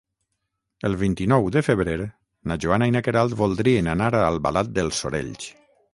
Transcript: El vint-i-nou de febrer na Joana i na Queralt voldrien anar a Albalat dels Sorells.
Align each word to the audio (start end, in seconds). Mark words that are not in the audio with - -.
El 0.87 0.95
vint-i-nou 1.01 1.49
de 1.57 1.63
febrer 1.67 1.97
na 2.53 2.57
Joana 2.65 2.89
i 2.93 2.97
na 2.97 3.03
Queralt 3.09 3.39
voldrien 3.45 3.93
anar 3.95 4.09
a 4.13 4.27
Albalat 4.31 4.73
dels 4.79 5.03
Sorells. 5.05 5.51